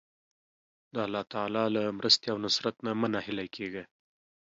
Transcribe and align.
د 0.93 0.95
الله 1.05 1.23
تعالی 1.33 1.65
له 1.75 1.81
مرستې 1.97 2.25
او 2.33 2.37
نصرت 2.45 2.75
نه 2.85 2.91
مه 2.99 3.07
ناهیلی 3.13 3.47
کېږه. 3.55 3.83